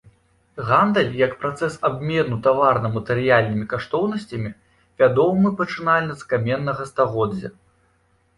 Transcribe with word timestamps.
Гандаль, 0.69 1.09
як 1.25 1.35
працэс 1.43 1.75
абмену 1.89 2.39
таварна-матэрыяльнымі 2.47 3.65
каштоўнасцямі, 3.75 4.49
вядомы 5.03 5.53
пачынальна 5.61 6.13
з 6.25 6.33
каменнага 6.35 6.83
стагоддзя. 6.95 7.49